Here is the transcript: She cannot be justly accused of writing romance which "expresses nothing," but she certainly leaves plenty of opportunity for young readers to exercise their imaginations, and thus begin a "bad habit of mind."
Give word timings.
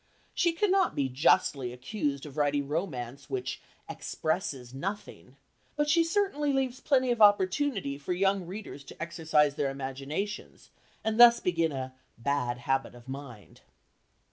She 0.33 0.53
cannot 0.53 0.95
be 0.95 1.09
justly 1.09 1.71
accused 1.71 2.25
of 2.25 2.35
writing 2.35 2.67
romance 2.67 3.29
which 3.29 3.61
"expresses 3.87 4.73
nothing," 4.73 5.35
but 5.75 5.87
she 5.87 6.03
certainly 6.03 6.51
leaves 6.51 6.79
plenty 6.79 7.11
of 7.11 7.21
opportunity 7.21 7.99
for 7.99 8.11
young 8.13 8.47
readers 8.47 8.83
to 8.85 8.99
exercise 8.99 9.53
their 9.53 9.69
imaginations, 9.69 10.71
and 11.03 11.19
thus 11.19 11.39
begin 11.39 11.71
a 11.71 11.93
"bad 12.17 12.57
habit 12.57 12.95
of 12.95 13.07
mind." 13.07 13.61